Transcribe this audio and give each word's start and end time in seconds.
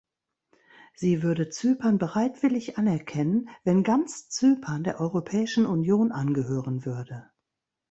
Sie 0.95 1.21
würde 1.21 1.49
Zypern 1.49 1.99
bereitwillig 1.99 2.79
anerkennen, 2.79 3.49
wenn 3.63 3.83
ganz 3.83 4.29
Zypern 4.29 4.83
der 4.83 4.99
Europäischen 4.99 5.67
Union 5.67 6.11
angehören 6.11 6.85
würde. 6.87 7.29